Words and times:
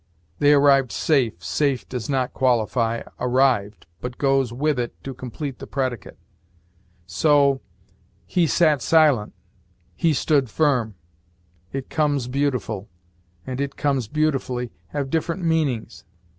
'They 0.39 0.51
arrived 0.51 0.91
safe': 0.91 1.43
'safe' 1.43 1.87
does 1.87 2.09
not 2.09 2.33
qualify 2.33 3.03
'arrived,' 3.19 3.85
but 3.99 4.17
goes 4.17 4.51
with 4.51 4.79
it 4.79 4.95
to 5.03 5.13
complete 5.13 5.59
the 5.59 5.67
predicate. 5.67 6.17
So, 7.05 7.61
'he 8.25 8.47
sat 8.47 8.81
silent,' 8.81 9.35
'he 9.95 10.13
stood 10.13 10.49
firm.' 10.49 10.95
'It 11.71 11.87
comes 11.91 12.27
beautiful' 12.27 12.89
and 13.45 13.61
'it 13.61 13.75
comes 13.75 14.07
beautifully' 14.07 14.71
have 14.87 15.11
different 15.11 15.43
meanings. 15.43 16.03